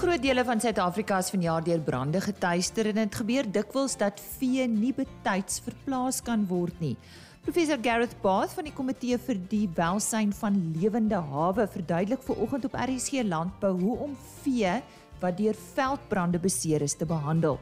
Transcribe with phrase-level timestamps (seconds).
[0.00, 4.64] Groot dele van Suid-Afrika is vanjaar deur brande getuister en dit gebeur dikwels dat vee
[4.64, 6.94] nie betyds verplaas kan word nie.
[7.44, 12.78] Professor Gareth Bath van die Komitee vir die Welsyn van Lewende Hawe verduidelik vanoggend op
[12.80, 14.70] RSG Landbou hoe om vee
[15.20, 17.58] wat deur veldbrande beseer is te behandel.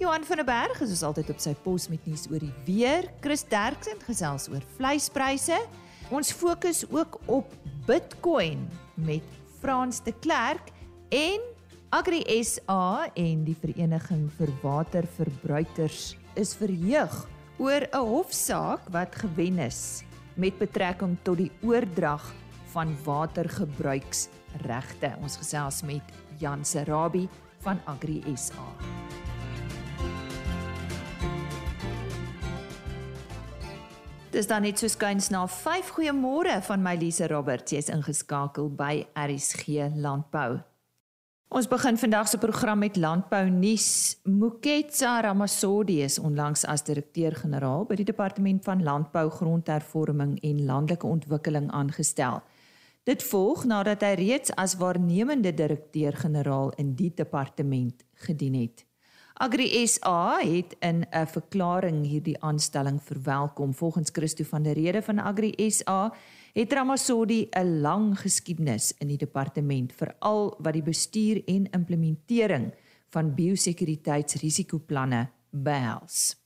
[0.00, 3.10] Johan van der Berg is altyd op sy pos met nuus oor die weer.
[3.20, 5.60] Chris Derksen gesels oor vleispryse.
[6.08, 7.52] Ons fokus ook op
[7.84, 9.28] Bitcoin met
[9.60, 10.72] Frans de Klerk
[11.12, 11.52] en
[11.94, 17.14] Agri SA en die Vereniging vir Waterverbruikers is verheug
[17.62, 20.02] oor 'n hofsaak wat gewen is
[20.34, 22.34] met betrekking tot die oordrag
[22.74, 25.14] van watergebruiksregte.
[25.22, 26.02] Ons gesels met
[26.38, 27.28] Jan Serabi
[27.62, 28.74] van Agri SA.
[34.30, 37.72] Dis dan net so skuins na 5 goeiemôre van my Lise Roberts.
[37.72, 40.75] Jy's ingeskakel by RSG Landbou.
[41.46, 44.16] Ons begin vandag se program met landbou nuus.
[44.24, 51.70] Muketsa Ramasodi is onlangs as direkteur-generaal by die Departement van Landbou, Grondhervorming en Landelike Ontwikkeling
[51.70, 52.42] aangestel.
[53.06, 58.82] Dit volg nadat hy reeds as waarnemende direkteur-generaal in die departement gedien het.
[59.38, 63.74] Agri SA het in 'n verklaring hierdie aanstelling verwelkom.
[63.74, 66.12] Volgens Christo van der Rede van Agri SA
[66.56, 72.74] het Ramasodi 'n lang geskiedenis in die departement veral wat die bestuur en implementering
[73.08, 76.36] van biosekuriteitsrisikoplanne behels.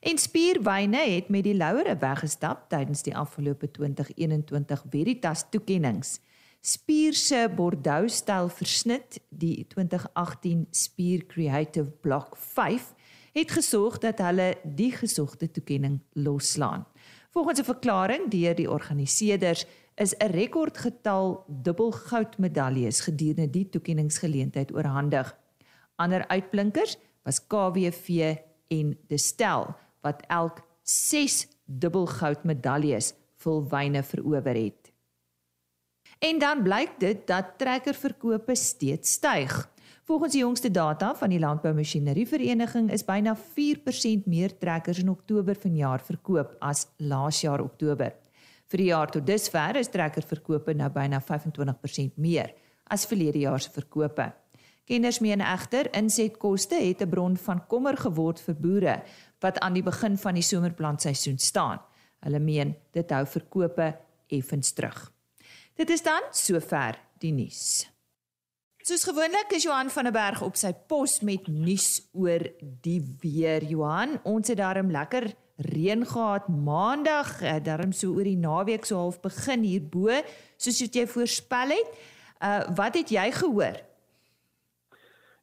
[0.00, 6.18] En Spierwyne het met die louere weggestap tydens die afgelope 2021 Veritas toekenninge.
[6.60, 12.94] Spier se Bordeaux styl versnit, die 2018 Spier Creative Block 5,
[13.32, 16.86] het gesorg dat hulle die gesogte toekenning loslaan.
[17.32, 25.38] Volgens 'n verklaring deur die organiseerders is 'n rekordgetal dubbelgoud medaljes gedurende die toekenningsgeleentheid oorhandig.
[25.96, 28.36] Ander uitblinkers was KWV
[28.68, 34.92] en Destel wat elk 6 dubbelgoud medaljes vol wyne verower het.
[36.18, 39.71] En dan blyk dit dat trekkerverkope steeds styg.
[40.02, 45.54] Volgens die jongste data van die Landboumasjinerie Vereniging is byna 4% meer trekkers in Oktober
[45.54, 48.10] vanjaar verkoop as laas jaar Oktober.
[48.66, 52.50] Vir die jaar tot dusver is trekkerverkope nou byna 25% meer
[52.90, 54.26] as verlede jaar se verkope.
[54.90, 59.02] Kenners meen egter insetkoste het 'n bron van kommer geword vir boere
[59.40, 61.78] wat aan die begin van die somerplantseisoen staan.
[62.20, 65.12] Hulle meen dit hou verkope effens terug.
[65.76, 67.91] Dit is dan sover die nuus.
[68.82, 72.42] Soos gewoonlik is Johan van der Berg op sy pos met nuus oor
[72.82, 73.62] die weer.
[73.62, 75.28] Johan, ons het daarom lekker
[75.62, 80.18] reën gehad Maandag, eh, daarom so oor die naweek so half begin hierbo,
[80.58, 81.94] soos wat jy voorspel het.
[82.42, 83.78] Uh wat het jy gehoor?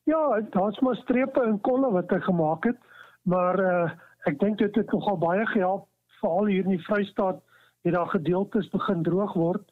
[0.03, 2.79] Ja, daar's maar strepe en kolle wat hy gemaak het,
[3.23, 3.89] maar uh
[4.27, 5.87] ek dink dit het nogal baie gehelp
[6.19, 7.39] veral hier in die Vrystaat
[7.87, 9.63] het daar gedeeltes begin droog word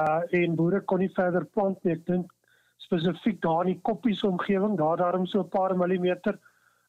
[0.00, 1.92] uh en boere kon nie verder plant nie.
[1.92, 2.32] Ek dink
[2.82, 6.38] spesifiek daar in die koppies omgewing, daar daarom so 'n paar millimeter.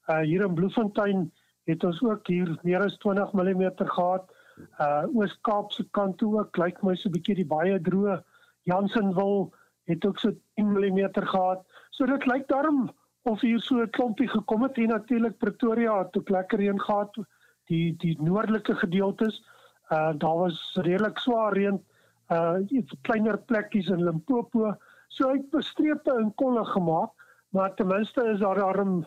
[0.07, 1.31] Uh hier in Bloemfontein
[1.65, 4.31] het ons ook hier meer as 20 mm gehad.
[4.79, 8.23] Uh Oos-Kaap se kant toe ook lyk my so 'n bietjie die baie droë.
[8.63, 9.53] Jansenwil
[9.85, 11.65] het ook so 10 mm gehad.
[11.89, 12.91] So dit lyk daarom
[13.23, 17.17] of hier so 'n klompie gekom het en natuurlik Pretoria het ook lekker reën gehad.
[17.65, 19.43] Die die noordelike gedeeltes
[19.91, 21.83] uh daar was redelik swaar reën
[22.29, 22.57] uh
[23.01, 24.75] kleiner plekkies in Limpopo
[25.13, 27.11] So hy het bestreepte en kolle gemaak,
[27.53, 29.03] maar ten minste is daar arm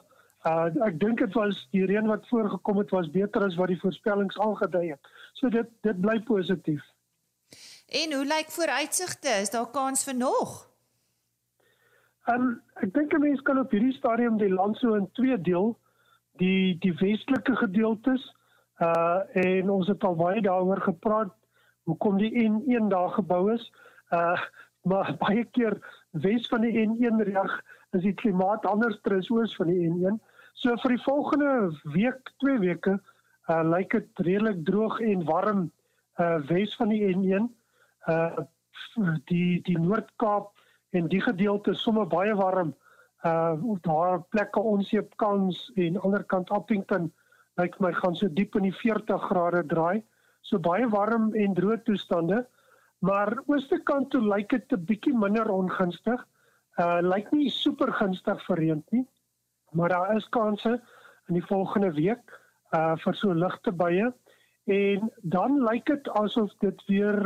[0.46, 3.80] uh ek dink dit was die reën wat voorgekom het was beter as wat die
[3.80, 5.08] voorspellings aangedui het.
[5.34, 6.84] So dit dit bly positief.
[7.86, 9.34] En hoe lyk vooruitsigte?
[9.42, 10.54] Is daar kans vir nog?
[12.30, 12.46] Um
[12.82, 15.74] ek dink mense kan op hierdie stadium die land so in twee deel,
[16.42, 18.30] die die westelike gedeeltes
[18.82, 21.34] uh en ons het al baie daaroor gepraat
[21.86, 23.66] hoekom die N1 daar gebou is.
[24.10, 24.38] Uh
[24.90, 25.74] maar baie keer
[26.22, 27.52] wes van die N1 reg
[27.96, 30.18] is die klimaat anders as oos van die N1.
[30.56, 31.50] So vir die volgende
[31.94, 32.98] week, twee weke,
[33.52, 35.66] uh lyk dit redelik droog en warm
[36.18, 37.50] uh wes van die N1.
[38.08, 38.46] Uh
[39.30, 40.50] die die Noord-Kaap
[40.96, 42.74] en die gedeelte sommer baie warm.
[43.24, 47.12] Uh daar plekke onseep kans en ander kant Appington
[47.56, 50.02] lyk my gaan so diep in die 40 grade draai.
[50.42, 52.44] So baie warm en droë toestande.
[53.06, 56.22] Maar ooste kant toe lyk dit 'n bietjie minder ongunstig.
[56.82, 59.04] Uh lyk nie super gunstig vir reën nie.
[59.72, 60.72] Maar daar is kanse
[61.28, 62.32] in die volgende week
[62.78, 64.08] uh vir so ligte buie
[64.76, 67.20] en dan lyk dit asof dit weer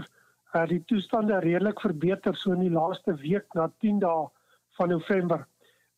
[0.55, 4.29] uh die toestande redelik verbeter so in die laaste week na 10 dae
[4.79, 5.47] van November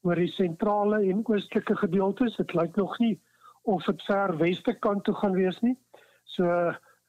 [0.02, 2.36] oor die sentrale en oostelike gedeeltes.
[2.36, 3.20] Dit lyk nog nie
[3.62, 5.76] of dit ver weste kant toe gaan wees nie.
[6.24, 6.46] So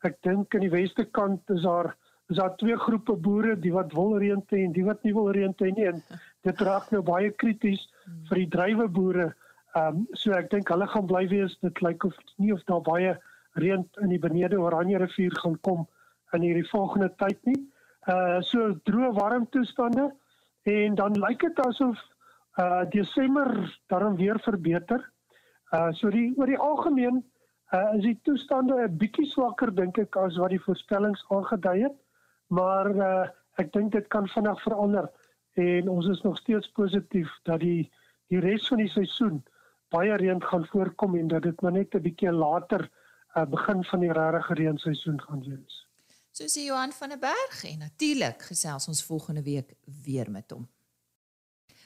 [0.02, 1.94] ek dink aan die weste kant is daar
[2.30, 5.32] is daar twee groepe boere, die wat wil reën hê en die wat nie wil
[5.36, 6.02] reën hê nie en
[6.48, 7.88] dit raak nou baie krities
[8.30, 9.34] vir die drywe-boere.
[9.74, 11.58] Ehm um, so ek dink hulle gaan bly wees.
[11.66, 13.16] Dit lyk of nie of daar baie
[13.60, 15.88] reën in die benede Oranje rivier gaan kom
[16.34, 17.60] in hierdie volgende tyd nie.
[18.10, 20.10] Uh so droë warm toestande
[20.70, 22.00] en dan lyk dit asof
[22.62, 23.52] uh Desember
[23.88, 25.02] dan weer verbeter.
[25.72, 27.24] Uh so die oor die algemeen
[27.74, 31.98] uh is die toestande 'n bietjie swakker dink ek as wat die voorspellings aangedui het.
[32.58, 33.24] Maar uh
[33.62, 35.06] ek dink dit kan vinnig verander
[35.62, 37.92] en ons is nog steeds positief dat die
[38.34, 39.44] die res van die seisoen
[39.94, 42.90] baie reën gaan voorkom en dat dit maar net 'n bietjie later
[43.38, 45.84] uh begin van die regte reenseisoen gaan wees.
[46.32, 49.74] So sê Johan van der Berg en natuurlik gesels ons volgende week
[50.06, 50.68] weer met hom.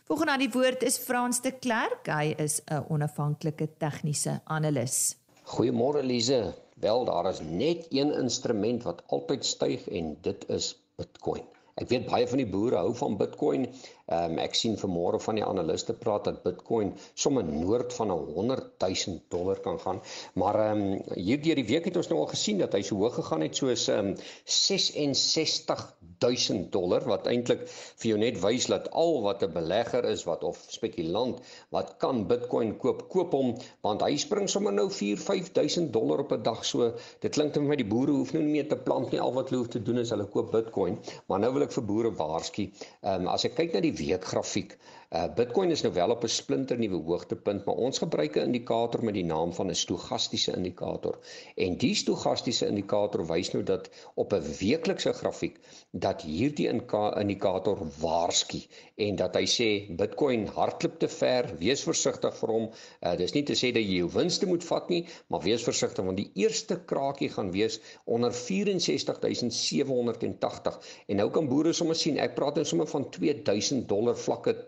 [0.08, 2.08] Volgende aan die woord is Frans de Klerk.
[2.08, 5.18] Hy is 'n onafhanklike tegniese analis.
[5.44, 6.67] Goeiemôre Lize.
[6.80, 11.46] Wel, daar is net een instrument wat altyd styg en dit is Bitcoin.
[11.78, 13.66] Ek weet baie van die boere hou van Bitcoin
[14.08, 18.70] um, ek sien vanmôre van die analiste praat dat Bitcoin sommer noord van 'n 100
[18.80, 20.02] 000 dollar kan gaan.
[20.34, 23.16] Maar ehm um, hierdeur die week het ons nou al gesien dat hy so hoog
[23.16, 24.16] gegaan het soos ehm um,
[24.46, 30.24] 66 000 dollar wat eintlik vir jou net wys dat al wat 'n belegger is
[30.24, 35.18] wat of spekulant wat kan Bitcoin koop, koop hom want hy spring sommer nou 4
[35.18, 36.66] 5000 dollar op 'n dag.
[36.66, 39.20] So dit klink vir my die boere hoef nou nie meer te plant nie.
[39.20, 40.98] Al wat hulle hoef te doen is hulle koop Bitcoin.
[41.28, 42.70] Maar nou wil ek vir boere waarsku.
[43.04, 44.78] Ehm um, as ek kyk na die weekgrafiek.
[45.08, 49.04] Uh Bitcoin is nou wel op 'n splinter nuwe hoogtepunt, maar ons gebruik 'n indikator
[49.04, 51.20] met die naam van 'n stogastiese indikator.
[51.56, 55.60] En die stogastiese indikator wys nou dat op 'n weeklikse grafiek
[55.92, 58.58] dat hierdie indikator waarsku
[58.96, 62.70] en dat hy sê Bitcoin hardloop te ver, wees versigtig vir hom.
[63.02, 66.06] Uh dis nie te sê dat jy jou winste moet vat nie, maar wees versigtig
[66.06, 70.80] want die eerste kraakie gaan wees onder 64780.
[71.08, 74.68] En nou kan boere sommer sien, ek praat nou sommer van 2000 dollar vlakke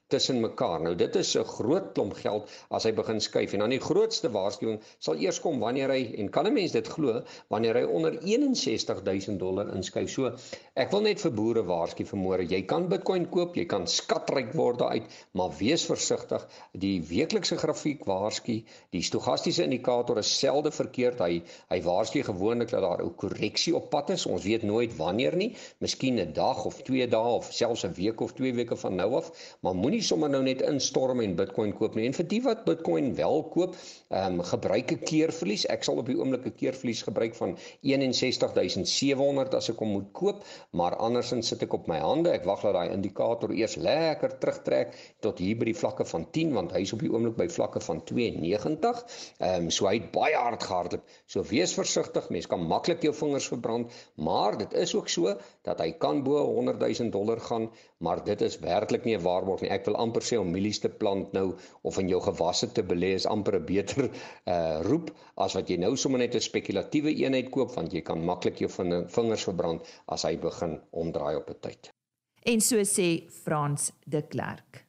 [0.11, 0.81] tussen mekaar.
[0.81, 4.29] Nou dit is 'n groot klomp geld as hy begin skuif en dan die grootste
[4.31, 8.19] waarskuwing sal eers kom wanneer hy en kan 'n mens dit glo wanneer hy onder
[8.21, 10.09] 61000 dollar inskuif.
[10.09, 10.31] So
[10.75, 14.79] ek wil net vir boere waarsku vanmôre, jy kan Bitcoin koop, jy kan skatryk word
[14.79, 15.03] daaruit,
[15.33, 16.45] maar wees versigtig.
[16.73, 21.19] Die weeklikse grafiek waarsku, die stogastiese indikator is selde verkeerd.
[21.19, 24.25] Hy hy waarsku gewoonlik dat daar 'n korreksie op pad is.
[24.25, 28.21] Ons weet nooit wanneer nie, miskien 'n dag of 2 dae of selfs 'n week
[28.21, 31.95] of 2 weke van nou af, maar moenie sommer nou net instorm en Bitcoin koop
[31.95, 32.05] nie.
[32.09, 33.75] En vir die wat Bitcoin wel koop,
[34.09, 35.65] ehm um, gebruik 'n keerverlies.
[35.65, 40.43] Ek sal op die oomblik 'n keerverlies gebruik van 61700 as ek hom moet koop,
[40.71, 42.31] maar andersins sit ek op my hande.
[42.31, 46.53] Ek wag dat daai indikator eers lekker terugtrek tot hier by die vlakke van 10
[46.53, 49.05] want hy is op die oomblik by vlakke van 92.
[49.39, 51.03] Ehm um, so hy het baie hard gehardloop.
[51.25, 52.29] So wees versigtig.
[52.29, 56.41] Mens kan maklik jou vingers verbrand, maar dit is ook so dat hy kan bo
[56.45, 59.69] 100 000 dollar gaan, maar dit is werklik nie 'n waarborg nie.
[59.69, 63.13] Ek wil amper sê om mielies te plant nou of in jou gewasse te belê
[63.13, 64.09] is amper 'n beter
[64.45, 68.25] uh roep as wat jy nou sommer net 'n spekulatiewe eenheid koop want jy kan
[68.25, 68.69] maklik jou
[69.07, 71.91] vingers verbrand as hy begin omdraai op 'n tyd.
[72.43, 74.85] En so sê Frans de Klerk.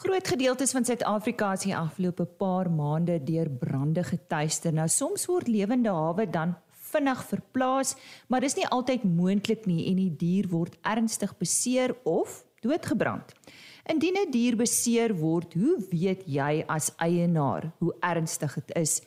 [0.00, 4.72] Groot gedeeltes van Suid-Afrika is die afgelope paar maande deur brande getuister.
[4.72, 6.54] Nou soms word lewende hawe dan
[6.92, 7.94] vinnig verplaas,
[8.28, 13.34] maar dis nie altyd moontlik nie en die dier word ernstig beseer of doodgebrand.
[13.88, 19.00] Indien 'n die dier beseer word, hoe weet jy as eienaar hoe ernstig dit is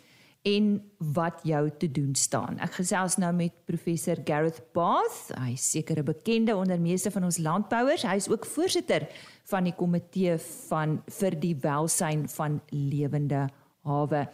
[0.43, 2.59] en wat jou te doen staan?
[2.59, 5.31] Ek gesels nou met professor Gareth Bath.
[5.37, 8.03] Hy seker 'n bekende onder meeste van ons landbouers.
[8.03, 9.07] Hy is ook voorsitter
[9.45, 10.37] van die komitee
[10.67, 13.47] van vir die welsyn van lewende
[13.83, 14.27] hawe.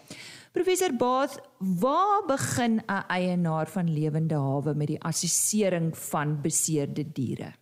[0.52, 7.54] Professor Bath, waar begin 'n eienaar van lewende hawe met die assessering van beseerde diere?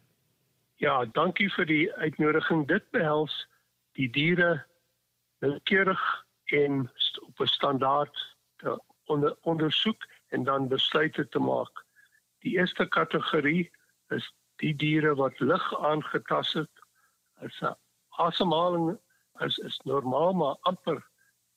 [0.76, 2.68] Ja, dankie vir die uitnodiging.
[2.68, 3.48] Dit behels
[3.92, 4.66] die diere
[5.40, 6.92] noukeurig en
[7.22, 11.86] op 'n standaard te onder, ondersoek en dan besluite te maak.
[12.40, 13.72] Die eerste kategorie
[14.10, 16.70] is die diere wat lig aangetast het.
[17.42, 17.76] As 'n
[18.10, 18.98] asemhaling
[19.40, 21.07] is is normaal maar amper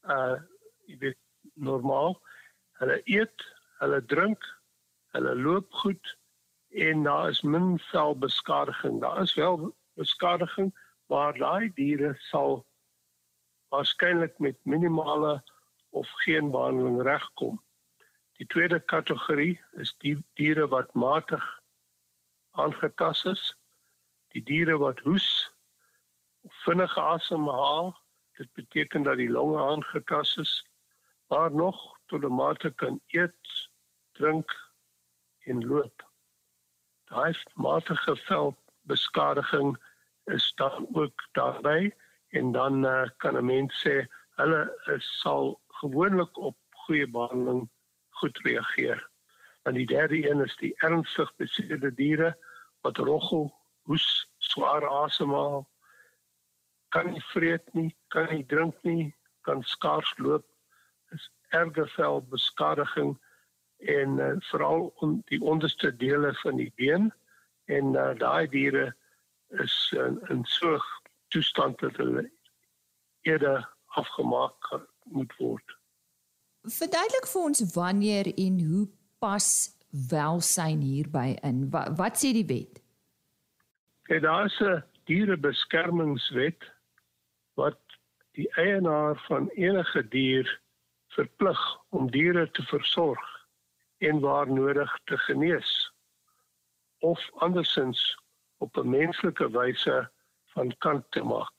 [0.03, 0.39] uh
[0.87, 1.19] jy weet
[1.55, 2.17] normaal.
[2.81, 3.45] Hulle eet,
[3.79, 4.47] hulle drink,
[5.15, 6.17] hulle loop goed
[6.71, 9.01] en daar is min selbeskadiging.
[9.01, 10.75] Daar is wel beskadiging,
[11.07, 12.65] maar daai diere sal
[13.69, 15.43] waarskynlik met minimale
[15.91, 17.61] of geen behandeling regkom.
[18.39, 21.45] Die tweede kategorie is die diere wat matig
[22.51, 23.43] aangetast is.
[24.33, 25.27] Die diere wat hoes
[26.65, 27.93] vinnige asemhaal.
[28.41, 30.67] Dit beteken dat die longe aangetast is,
[31.29, 33.69] maar nog tot 'n mate kan eet,
[34.13, 34.49] drink
[35.39, 36.09] en loop.
[37.05, 39.77] Daai matige velbeskadiging
[40.25, 41.97] is dan ook daarbey
[42.29, 44.07] en dan uh, kan 'n mens sê
[44.41, 44.63] hulle
[44.95, 47.69] is, sal gewoonlik op goeie behandeling
[48.09, 49.09] goed reageer.
[49.63, 52.37] En die derde een is die ernstig beseerde diere
[52.81, 55.69] wat roggel, hoes, swaar asemhaal,
[56.95, 59.11] kan nie vreet nie, kan nie drink nie,
[59.47, 60.47] kan skaars loop,
[61.15, 63.17] is erge velbeskadiging
[63.91, 67.11] en uh, veral on die onderste dele van die been
[67.71, 68.91] en uh, daai diere
[69.63, 70.79] is in, in so
[71.35, 72.27] toestand dat hulle
[73.27, 73.65] eerder
[73.99, 74.71] afgemaak
[75.11, 75.77] moet word.
[76.69, 78.87] Verduidelik vir ons wanneer en hoe
[79.23, 79.47] pas
[80.11, 81.65] welsyn hierby in.
[81.73, 82.83] Wat, wat sê die wet?
[84.11, 86.67] Ja, daar is 'n dierebeskermingswet
[87.55, 87.81] wat
[88.39, 90.61] die eienaar van enige dier
[91.15, 93.47] verplig om diere te versorg
[93.99, 95.93] en waar nodig te genees
[96.99, 98.19] of andersins
[98.59, 100.11] op 'n menslike wyse
[100.53, 101.59] van kant te maak.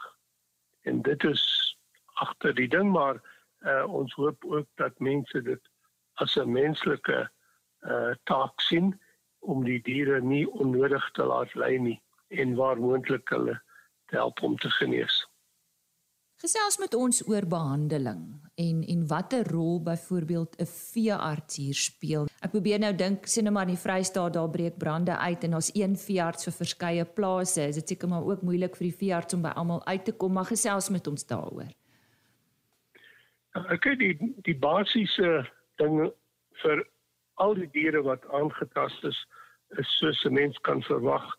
[0.82, 1.78] En dit is
[2.14, 3.22] agter die ding maar
[3.60, 5.70] uh, ons hoop ook dat mense dit
[6.14, 7.32] as 'n menslike
[7.82, 9.02] uh, taak sien
[9.40, 13.62] om die diere nie onnodig te laat ly nie en waar moontlik hulle
[14.06, 15.31] te help om te genees.
[16.42, 18.22] Gesels met ons oor behandeling
[18.62, 22.26] en en watter rol byvoorbeeld 'n veearts hier speel.
[22.42, 25.54] Ek probeer nou dink sien nou maar in die Vrystaat daar breek brande uit en
[25.54, 27.62] ons een veearts vir verskeie plase.
[27.68, 30.34] Is dit seker maar ook moeilik vir die veearts om by almal uit te kom,
[30.34, 31.70] maar gesels met ons daaroor.
[33.54, 35.46] Ek kyk die die basiese
[35.78, 36.12] dinge
[36.64, 36.88] vir
[37.36, 39.28] al die diere wat aangetast is,
[39.78, 41.38] is soos 'n mens kan verwag.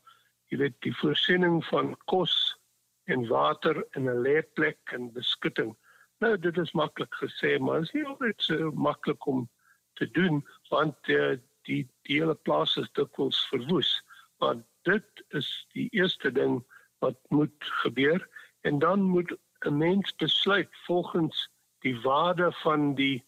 [0.50, 2.61] Jy weet die voorsiening van kos
[3.04, 5.76] en water in 'n leerplek en beskutting.
[6.18, 9.48] Nou dit is maklik gesê, maar is nie altyd so maklik om
[9.94, 14.02] te doen want uh, die die hele plaas is dikwels verwoes.
[14.38, 16.62] Maar dit is die eerste ding
[16.98, 18.28] wat moet gebeur
[18.60, 23.24] en dan moet 'n mens besluit volgens die waarde van die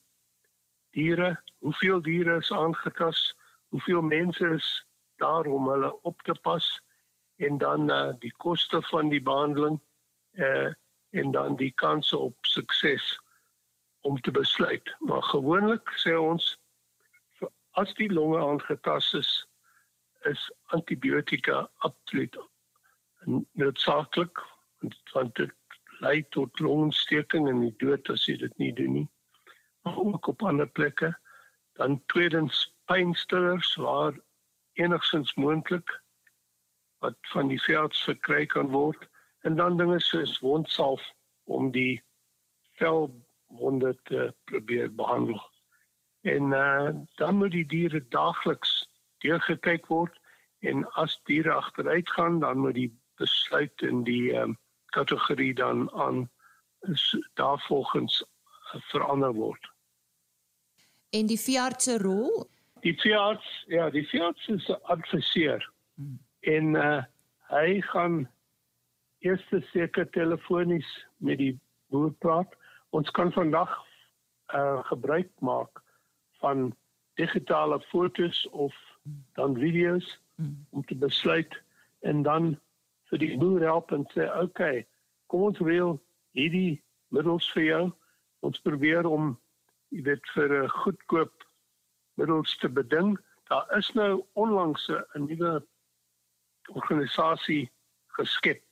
[0.90, 3.36] diere, hoeveel diere is aangetast,
[3.68, 6.82] hoeveel mense is daar om hulle op te pas
[7.36, 9.80] en dan uh, die koste van die behandeling
[10.32, 10.72] uh,
[11.10, 13.20] en dan die kanse op sukses
[14.00, 14.94] om te besluit.
[14.98, 16.58] Maar gewoonlik sê ons
[17.74, 19.30] as die longe aangetast is,
[20.30, 20.42] is
[20.76, 22.36] antibiotika absoluut
[23.52, 24.42] noodsaaklik
[25.12, 25.52] want dit
[26.04, 29.08] lei tot longontsteking en die dood as jy dit nie doen nie.
[29.84, 31.12] Maar ook op ander plekke.
[31.80, 34.18] Dan tweedens pynstillers waar
[34.72, 35.90] enigstens moontlik
[37.04, 39.08] wat van die velds verkry kan word
[39.44, 41.04] en dan dinge soos wondsalf
[41.44, 42.00] om die
[42.80, 45.40] velwonde te probeer behandel.
[46.24, 46.88] En uh,
[47.20, 48.72] dan moet die diere daagliks
[49.24, 50.16] deurgekyk word
[50.64, 54.56] en as diere agteruit gaan dan moet die besluit in die um,
[54.96, 56.24] kategorie dan aan
[57.40, 59.72] daarvolgens uh, verander word.
[61.12, 62.46] En die veearts se rol?
[62.80, 65.72] Die veearts, ja, die veearts is 'n adviseur.
[65.94, 67.02] Hmm en uh,
[67.52, 68.24] hy gaan
[69.24, 71.54] eers seker telefonies met die
[71.92, 72.50] boer praat.
[72.90, 73.72] Ons kan vandag
[74.54, 75.80] uh, gebruik maak
[76.42, 76.72] van
[77.14, 78.74] digitale fotos of
[79.34, 80.20] dan video's
[80.70, 81.62] om te besluit
[82.00, 82.54] en dan
[83.10, 84.84] vir die boer help en sê okay,
[85.30, 85.96] kom ons reël
[86.36, 86.82] hierdie
[87.14, 87.84] middels vir jou.
[88.44, 89.36] Ons probeer om
[89.94, 91.46] jy weet vir 'n goedkoop
[92.18, 93.16] middels te beding.
[93.48, 95.62] Daar is nou onlangs 'n nuwe
[96.68, 97.70] organisasie
[98.16, 98.62] geskep,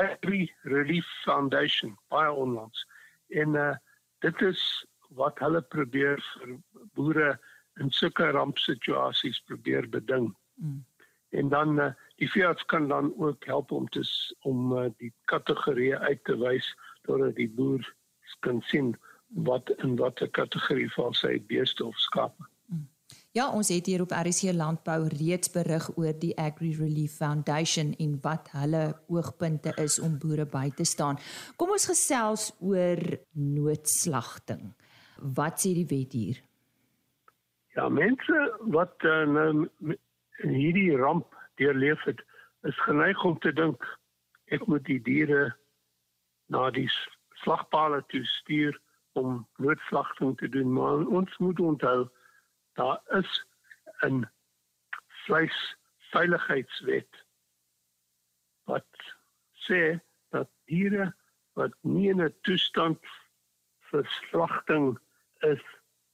[0.00, 2.86] Agri Relief Foundation, baie onlangs.
[3.28, 3.74] En uh
[4.22, 4.60] dit is
[5.18, 6.52] wat hulle probeer vir
[6.94, 7.30] boere
[7.82, 10.28] in sulke rampsituasies probeer beding.
[10.54, 10.84] Mm.
[11.32, 11.88] En dan uh,
[12.20, 14.04] die veearts kan dan ook help om te
[14.46, 16.68] om uh, die kategorieë uit te wys
[17.06, 17.82] sodat die boer
[18.46, 18.94] kan sien
[19.48, 22.51] wat in watter kategorie val sy beeste of skape.
[23.32, 28.18] Ja, ons het hier op RC Landbou reeds berig oor die Agri Relief Foundation en
[28.20, 31.16] wat hulle oogpunte is om boere by te staan.
[31.56, 33.00] Kom ons gesels oor
[33.32, 34.74] noodslagting.
[35.16, 36.44] Wat sê die wet hier?
[37.72, 38.44] Ja, mense
[38.76, 39.96] wat uh, nou
[40.44, 42.20] hierdie ramp deurleef het,
[42.68, 43.80] is geneig om te dink
[44.52, 45.54] ek moet die diere
[46.52, 46.90] na die
[47.40, 48.76] slagpale toe stuur
[49.16, 52.10] om noodslagting te doen, maar ons moet onthou
[52.78, 53.30] daar is
[54.06, 54.22] 'n
[55.24, 57.12] vleisveiligheidswet
[58.64, 58.90] wat
[59.66, 59.98] sê
[60.30, 61.14] dat diere
[61.52, 62.98] wat nie in 'n toestand
[63.90, 64.98] vir slagting
[65.38, 65.64] is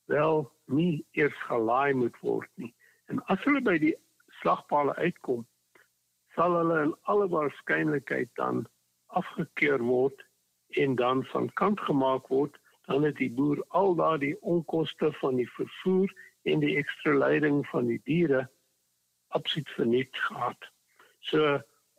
[0.04, 2.74] wel nie eers gelaai moet word nie.
[3.06, 3.96] En as hulle by die
[4.40, 5.46] slagpale uitkom,
[6.34, 8.66] sal hulle in alle waarskynlikheid dan
[9.06, 10.24] afgekeur word
[10.82, 15.50] en dan van kant gemaak word, dan het die boer al daardie onkoste van die
[15.56, 16.12] vervoer
[16.52, 18.46] en die ekstra lyding van die diere
[19.36, 20.68] absoluut verniet gehad.
[21.30, 21.58] So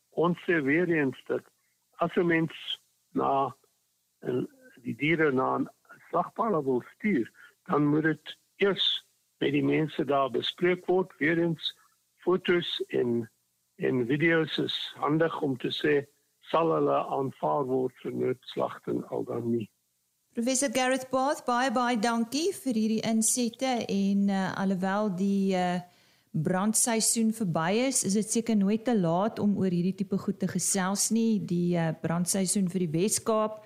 [0.10, 1.46] ons sê weer eens dat
[2.04, 2.56] as 'n mens
[3.14, 3.56] na
[4.20, 4.48] en
[4.84, 5.70] die diere na 'n
[6.10, 7.32] slagpaal wil stuur,
[7.66, 9.06] dan moet dit eers
[9.40, 11.76] met die mense daar bespreek word, weer eens
[12.24, 13.30] fotos en
[13.76, 15.94] en video's is handig om te sê
[16.52, 19.70] sal hulle aanvaar word vir noodslagting al dan nie.
[20.38, 25.80] Professor Gareth Bath, baie baie dankie vir hierdie insette en uh, alhoewel die uh,
[26.38, 30.46] brandseisoen verby is, is dit seker nooit te laat om oor hierdie tipe goed te
[30.52, 31.42] gesels nie.
[31.50, 33.58] Die uh, brandseisoen vir die Wes-Kaap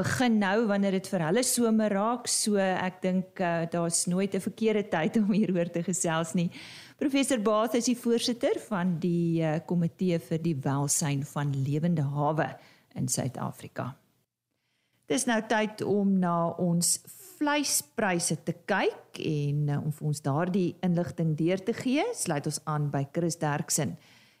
[0.00, 2.32] begin nou wanneer dit vir hulle somer raak.
[2.32, 6.48] So ek dink uh, daar's nooit 'n verkeerde tyd om hieroor te gesels nie.
[6.96, 12.54] Professor Bath is die voorsitter van die uh, komitee vir die welsyn van lewende hawe
[12.96, 13.92] in Suid-Afrika.
[15.08, 16.88] Dis nou tyd om na ons
[17.38, 22.58] vleispryse te kyk en uh, om vir ons daardie inligting deur te gee, sluit ons
[22.68, 23.94] aan by Chris Derksen.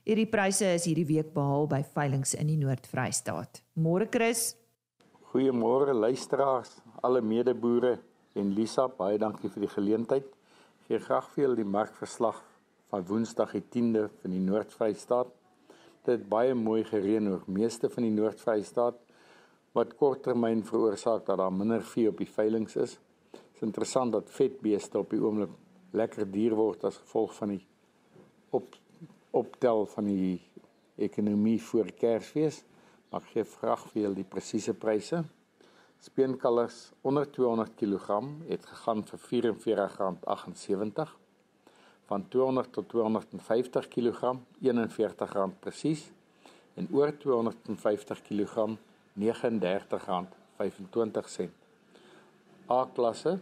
[0.04, 3.62] Hierdie pryse is hierdie week behaal by veilinge in die Noord-Vrystaat.
[3.80, 4.50] Môre Chris.
[5.32, 7.94] Goeiemôre luisteraars, alle medeboere
[8.36, 10.28] en Lisa, baie dankie vir die geleentheid.
[10.84, 12.44] Gee graag vir julle die markverslag
[12.92, 15.32] van Woensdag die 10de van die Noord-Vrystaat.
[16.04, 19.07] Dit het baie mooi gereën oor meeste van die Noord-Vrystaat
[19.76, 22.98] wat korttermyn veroorsaak dat daar minder vee op die veilinge is.
[23.30, 25.52] Dit is interessant dat vetbeeste op die oomblik
[25.96, 27.62] lekker duur word as gevolg van die
[28.50, 28.76] op
[29.30, 30.40] optel van die
[30.96, 32.62] ekonomie voor Kersfees.
[33.12, 35.22] Mag gee vraag vir julle die presiese pryse.
[36.00, 41.14] Speenkalvers onder 200 kg het gegaan vir R44.78.
[42.08, 46.06] Van 200 tot 250 kg R41 presies
[46.74, 48.68] en oor 250 kg
[49.18, 51.48] R39.25.
[52.70, 53.38] A-klasse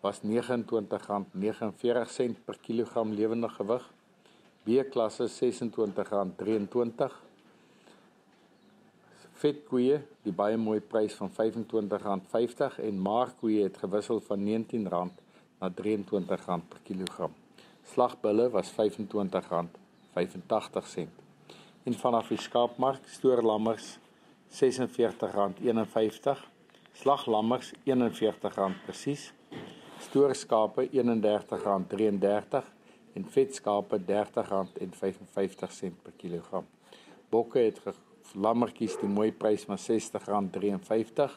[0.00, 3.90] was R29.49 per kilogram lewende gewig.
[4.64, 7.12] B-klasse R26.23
[9.40, 14.78] vetkoeie die baie mooi prys van R25.50 en markkoeie het gewissel van R19
[15.60, 17.32] na R23 per kilogram.
[17.92, 18.76] Slagbulle was R25.85
[21.86, 23.86] en vanaf die skaapmark stoorlammers
[24.56, 26.38] R46.51,
[26.96, 29.32] slaglammers R41 presies,
[30.00, 32.62] stoorskape R31.33
[33.12, 34.06] en vetskape R30.55
[36.02, 36.64] per kilogram.
[37.28, 37.80] Bokke het
[38.32, 41.36] lammetjies die mooi prys van R60.53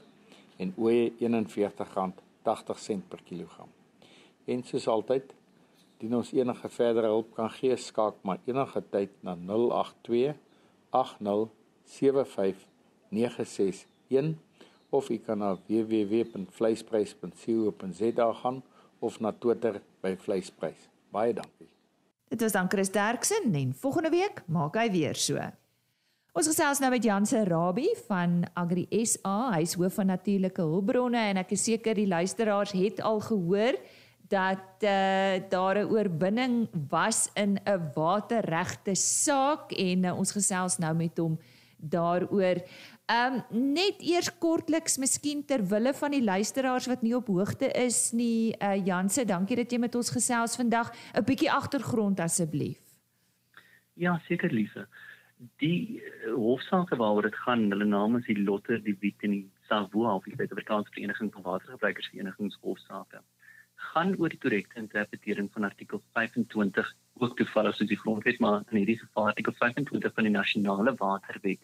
[0.63, 3.67] en ooe R41.80 per kilogram.
[4.47, 5.35] En soos altyd,
[5.99, 10.35] dien ons enige verdere hulp kan gee, skaak maar enige tyd na 082
[10.95, 12.68] 8075
[13.09, 14.37] 961
[14.89, 18.63] of u kan na www.vleisprys.co.za gaan
[18.99, 20.89] of na Twitter by vleisprys.
[21.11, 21.69] Baie dankie.
[22.29, 25.39] Dit was dan Chris Derksen en volgende week maak hy weer so.
[26.37, 31.23] Ons gesels nou met Janse Rabbi van Agri SA, hy is hoof van natuurlike hulpbronne
[31.31, 33.79] en ek is seker die luisteraars het al gehoor
[34.29, 40.93] dat uh, daar 'n oorwinning was in 'n waterregte saak en uh, ons gesels nou
[40.93, 41.39] met hom
[41.77, 42.61] daaroor.
[43.09, 47.71] Ehm um, net eers kortliks miskien ter wille van die luisteraars wat nie op hoogte
[47.73, 50.91] is nie, uh, Janse, dankie dat jy met ons gesels vandag.
[51.17, 52.77] 'n Bietjie agtergrond asseblief.
[53.93, 54.87] Ja, seker Lise
[55.63, 59.45] die uh, hofsaake waaroor dit gaan, hulle name is die Lotter, die Wit en die
[59.69, 63.23] Savoa of die Suid-Afrikaanse Vereniging van Watergebruikersverenigings hofsaake
[63.79, 66.89] gaan oor die korrekte interpretering van artikel 25
[67.23, 71.63] ook toevallig soos die grondwet maar in hierdie geval artikel 25 van die nasionale waterwet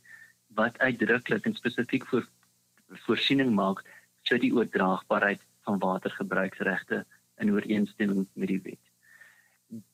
[0.56, 2.28] wat uitdruklik en spesifiek vir
[3.06, 3.84] voorsiening maak
[4.30, 7.04] vir die oordraagbaarheid van watergebruiksregte
[7.44, 8.84] in ooreenstemming met die wet.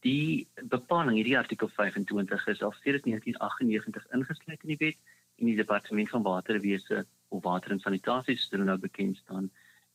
[0.05, 4.99] Die bepaling hierdie artikel 25 is al sedert 1998 ingesluit in die wet
[5.39, 9.49] en die departement van waterwese of water en sanitasie soos hulle nou bekend staan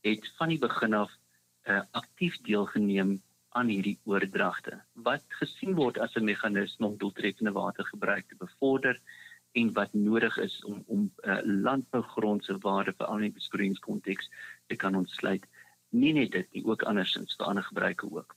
[0.07, 1.12] het van die begin af
[1.68, 3.16] uh, aktief deelgeneem
[3.59, 9.00] aan hierdie oordragte wat gesien word as 'n meganisme om doeltreffende watergebruik te bevorder
[9.61, 14.31] en wat nodig is om om uh, landbougrond se waarde vir al die besproeiingskonteks
[14.66, 15.47] te kan ontsluit
[15.90, 18.37] nie net dit nie ook andersins vir ander gebruike ook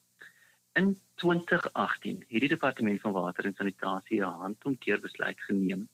[0.80, 5.88] In 2018 het die departement van water en sanitasie 'n handomkeer besluit geneem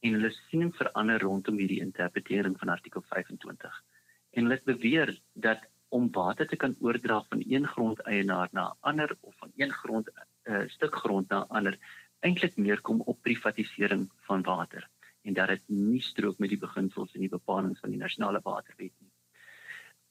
[0.00, 3.82] en hulle siening verander rondom hierdie interpretering van artikel 25.
[4.30, 9.16] En hulle beweer dat om water te kan oordra van een grondeienaar na 'n ander
[9.20, 11.78] of van een grond 'n uh, stuk grond na 'n ander
[12.20, 14.88] eintlik neerkom op privatisering van water
[15.22, 18.92] en dat dit nie strook met die beginsels en die bepalinge van die nasionale waterwet
[18.98, 19.10] nie.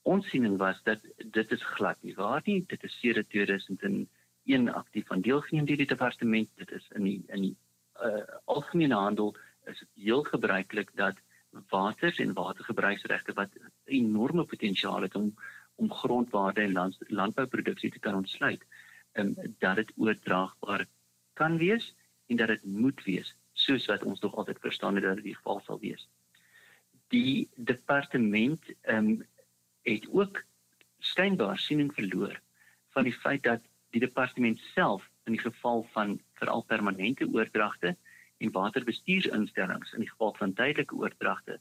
[0.09, 5.07] Ons siening was dat dit is glad nie waar nie, dit is sedert 2001 aktief
[5.07, 7.55] van deelgeneem deur die departement, dit is in die in die
[8.05, 9.35] uh, algemene handel
[9.69, 11.17] is heel gebruiklik dat
[11.69, 15.33] water en watergebruiksregte wat enorme potensiaal het om
[15.79, 18.63] om grondwater en land, landbouproduksie te kan ontsluit,
[19.13, 19.29] um,
[19.63, 20.85] dat dit oordraagbaar
[21.33, 21.93] kan wees
[22.29, 25.35] en dat dit moet wees soos wat ons nog altyd verstaan het dat dit die
[25.35, 26.07] geval sal wees.
[27.13, 29.27] Die departement ehm um,
[29.87, 30.43] het ook
[30.99, 32.35] skynbaar siening verloor
[32.93, 33.63] van die feit dat
[33.95, 37.95] die departement self in die geval van veral permanente oordragte
[38.37, 41.59] en waterbestuursinstellings in die geval van tydelike oordragte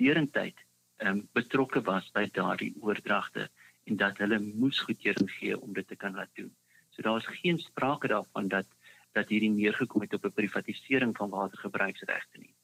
[0.00, 0.64] derentyd
[0.96, 3.48] ehm um, betrokke was by daardie oordragte
[3.90, 6.52] en dat hulle moes goedkeuring gee om dit te kan laat doen.
[6.90, 8.66] So daar is geen sprake daarvan dat
[9.12, 12.54] dat hierdie neergekom het op 'n privatisering van watergebruiksregte nie.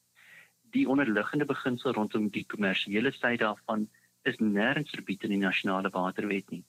[0.71, 3.89] Die onderliggende beginsel rondom die kommersiële sy daarvan
[4.23, 6.65] is nêrens verbied in die nasionale waterwet nie.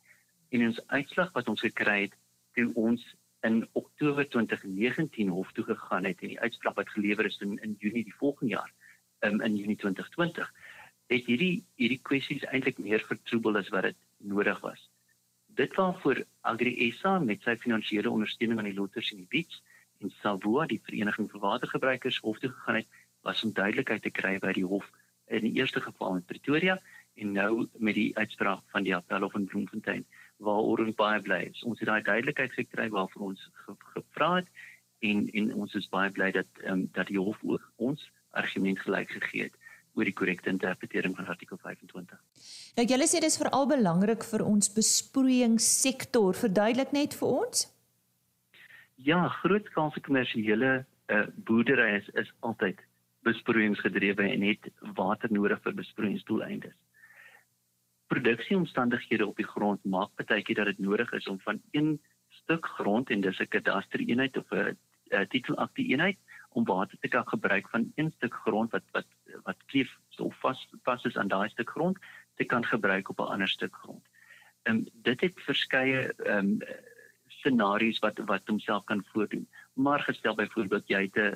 [0.49, 2.15] En ons uitslag wat ons gekry het
[2.53, 7.39] toe ons in Oktober 2019 hof toe gegaan het en die uitspraak wat gelewer is
[7.45, 8.71] in in Junie die volgende jaar
[9.19, 10.53] um, in Junie 2020
[11.07, 14.89] het hierdie hierdie kwessies eintlik meer vertroebel as wat dit nodig was.
[15.45, 19.63] Dit waarvoor Agri SA met sy finansiële ondersteuning aan die lotters en die beats
[19.99, 22.87] en Savoa die vereniging vir watergebruikers hof toe gegaan het
[23.27, 24.87] was om duidelikheid te kry by die hof
[25.27, 26.79] in die eerste geval in Pretoria
[27.19, 30.05] en nou met die uitspraak van die appelhof in Bloemfontein
[30.39, 31.63] waaroor ons baie bly is.
[31.67, 34.51] Ons het daai duidelikheid gekry waarvoor ons ge gevra het
[35.09, 37.43] en en ons is baie bly dat um, dat die hof
[37.75, 39.57] ons argument gelyk gegee het
[39.97, 42.19] oor die korrekte interpretering van artikel 25.
[42.77, 46.37] Nou julle sê dis veral belangrik vir ons besproeiingssektor.
[46.37, 47.67] Verduidelik net vir ons.
[49.03, 52.81] Ja, grootskaalse kommersiële uh, boerdery is is altyd
[53.27, 56.75] besproeiingsgedrewe en het water nodig vir besproeiingsdoeleindes
[58.09, 61.91] produksieomstandighede op die grond maak partykeer dat dit nodig is om van een
[62.41, 64.77] stuk grond en dis 'n kadaster eenheid of 'n
[65.29, 66.17] titelakte eenheid
[66.49, 69.07] om water te kan gebruik van een stuk grond wat wat
[69.43, 71.97] wat kleef so vas vas is aan daai stuk grond
[72.35, 74.05] te kan gebruik op 'n ander stuk grond.
[74.63, 76.57] Ehm um, dit het verskeie ehm um,
[77.39, 79.47] scenario's wat wat homself kan voordoen.
[79.73, 81.33] Maar gestel byvoorbeeld jy het 'n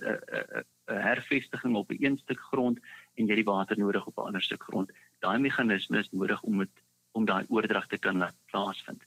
[0.87, 2.79] 'n hervestiging op 'n een stuk grond
[3.15, 4.91] en jy het die water nodig op 'n ander stuk grond
[5.23, 6.83] daai meganisme is nodig om het,
[7.17, 9.03] om daai oordrag te kan laat plaasvind.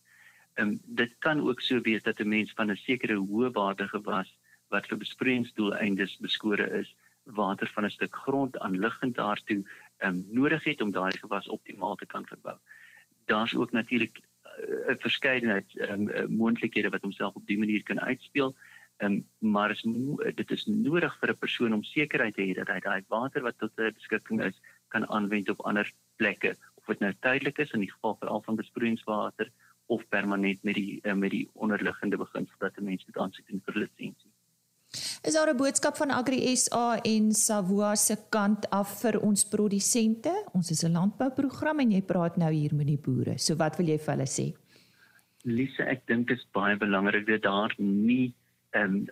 [0.56, 3.88] Ehm um, dit kan ook so wees dat 'n mens van 'n sekere hoë waarde
[3.88, 4.30] gewas
[4.74, 9.60] wat vir besproeiingsdoeleindes beskore is, water van 'n stuk grond aanliggend daartoe
[9.96, 12.56] ehm um, nodig het om daai gewas optimaal te kan verbou.
[13.24, 14.20] Daar's ook natuurlik
[14.88, 18.54] 'n verskeidenheid um, moontlikhede wat homself op dié manier kan uitspeel.
[18.98, 19.84] Um, maar is
[20.34, 23.58] dit is nodig vir 'n persoon om sekerheid te hê dat hy daai water wat
[23.58, 27.80] tot sy beskikking is kan aanwend op ander plekke of dit nou tydelik is in
[27.84, 29.50] die geval veral van besproeiingswater
[29.86, 33.62] of permanent met die uh, met die onderliggende beginsel dat 'n mens moet aansoek doen
[33.64, 33.88] vir.
[35.26, 40.32] Is daar 'n boodskap van Agri SA en Savoa se kant af vir ons produsente?
[40.52, 43.38] Ons is 'n landbouprogram en jy praat nou hier met die boere.
[43.38, 44.54] So wat wil jy vir hulle sê?
[45.42, 48.34] Lise, ek dink dit is baie belangrik dat daar nie
[48.70, 49.06] ehm um,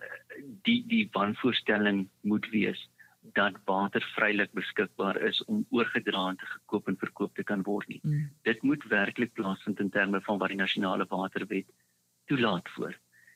[0.63, 2.89] die die wanvoorstelling moet wees
[3.33, 7.87] dat water vrylik beskikbaar is om oorgedra en te gekoop en verkoop te kan word
[7.87, 7.99] nie.
[8.03, 8.29] Mm.
[8.43, 11.65] Dit moet werklik plaasvind in terme van wat die nasionale waterwet
[12.25, 12.95] toelaat voor.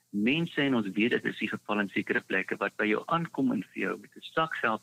[0.10, 3.52] Mense en ons weet dit is die geval in sekere plekke wat by jou aankom
[3.54, 4.82] en vir jou met 'n sak geld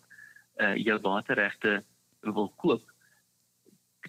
[0.60, 1.82] uh jou waterregte
[2.20, 2.82] wil koop.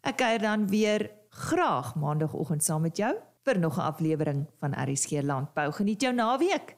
[0.09, 3.11] Ek kuier dan weer graag maandagooggend saam met jou
[3.45, 5.73] vir nog 'n aflewering van RSG Landbou.
[5.73, 6.77] Geniet jou naweek.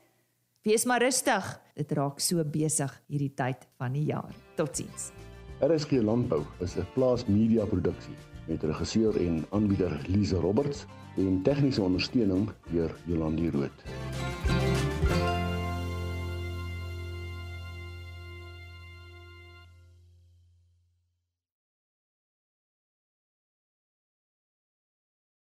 [0.63, 1.61] Wees maar rustig.
[1.75, 4.35] Dit raak so besig hierdie tyd van die jaar.
[4.57, 5.13] Totsiens.
[5.61, 8.17] RSG Landbou is 'n plaas media produksie
[8.49, 13.83] met regisseur en aanbieder Lize Roberts en tegniese ondersteuning deur Jolandi Root.